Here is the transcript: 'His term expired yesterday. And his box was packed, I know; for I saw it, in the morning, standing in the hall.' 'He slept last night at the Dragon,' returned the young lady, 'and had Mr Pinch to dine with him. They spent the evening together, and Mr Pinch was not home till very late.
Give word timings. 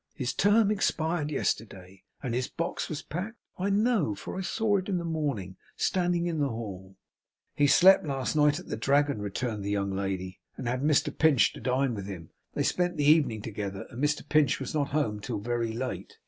'His 0.15 0.33
term 0.33 0.71
expired 0.71 1.29
yesterday. 1.29 2.01
And 2.23 2.33
his 2.33 2.47
box 2.47 2.89
was 2.89 3.03
packed, 3.03 3.37
I 3.59 3.69
know; 3.69 4.15
for 4.15 4.35
I 4.35 4.41
saw 4.41 4.77
it, 4.77 4.89
in 4.89 4.97
the 4.97 5.03
morning, 5.05 5.57
standing 5.77 6.25
in 6.25 6.39
the 6.39 6.49
hall.' 6.49 6.95
'He 7.53 7.67
slept 7.67 8.03
last 8.03 8.35
night 8.35 8.59
at 8.59 8.65
the 8.65 8.75
Dragon,' 8.77 9.21
returned 9.21 9.63
the 9.63 9.69
young 9.69 9.91
lady, 9.91 10.39
'and 10.57 10.67
had 10.67 10.81
Mr 10.81 11.15
Pinch 11.15 11.53
to 11.53 11.61
dine 11.61 11.93
with 11.93 12.07
him. 12.07 12.31
They 12.55 12.63
spent 12.63 12.97
the 12.97 13.05
evening 13.05 13.43
together, 13.43 13.85
and 13.91 14.03
Mr 14.03 14.27
Pinch 14.27 14.59
was 14.59 14.73
not 14.73 14.87
home 14.89 15.19
till 15.19 15.37
very 15.37 15.71
late. 15.71 16.17